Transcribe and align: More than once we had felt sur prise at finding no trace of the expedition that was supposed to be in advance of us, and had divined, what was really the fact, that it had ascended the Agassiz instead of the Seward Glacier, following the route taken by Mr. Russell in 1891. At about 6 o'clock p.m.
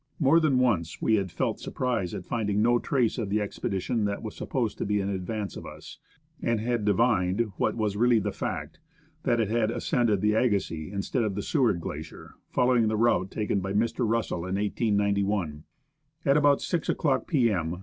More 0.19 0.39
than 0.39 0.57
once 0.57 0.99
we 0.99 1.13
had 1.13 1.29
felt 1.31 1.59
sur 1.59 1.69
prise 1.69 2.15
at 2.15 2.25
finding 2.25 2.59
no 2.59 2.79
trace 2.79 3.19
of 3.19 3.29
the 3.29 3.39
expedition 3.39 4.05
that 4.05 4.23
was 4.23 4.35
supposed 4.35 4.79
to 4.79 4.85
be 4.87 4.99
in 4.99 5.09
advance 5.09 5.55
of 5.55 5.67
us, 5.67 5.99
and 6.41 6.59
had 6.59 6.85
divined, 6.85 7.51
what 7.57 7.75
was 7.75 7.95
really 7.95 8.17
the 8.17 8.31
fact, 8.31 8.79
that 9.21 9.39
it 9.39 9.49
had 9.51 9.69
ascended 9.69 10.21
the 10.21 10.33
Agassiz 10.33 10.91
instead 10.91 11.23
of 11.23 11.35
the 11.35 11.43
Seward 11.43 11.81
Glacier, 11.81 12.33
following 12.49 12.87
the 12.87 12.97
route 12.97 13.29
taken 13.29 13.59
by 13.59 13.73
Mr. 13.73 13.99
Russell 13.99 14.39
in 14.39 14.55
1891. 14.55 15.65
At 16.25 16.35
about 16.35 16.63
6 16.63 16.89
o'clock 16.89 17.27
p.m. 17.27 17.77